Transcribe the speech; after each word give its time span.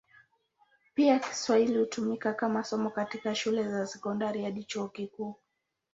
Pia 0.93 1.19
Kiswahili 1.19 1.77
hutumika 1.79 2.33
kama 2.33 2.63
somo 2.63 2.89
katika 2.89 3.35
shule 3.35 3.69
za 3.71 3.87
sekondari 3.87 4.43
hadi 4.43 4.63
chuo 4.63 4.87
kikuu. 4.87 5.35